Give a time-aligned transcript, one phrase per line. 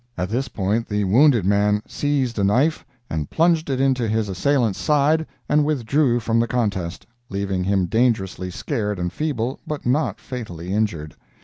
[0.17, 4.79] At this point the wounded man seized a knife and plunged it into his assailant's
[4.79, 10.73] side, and withdrew from the contest, leaving him dangerously scared and feeble, but not fatally
[10.73, 11.13] injured.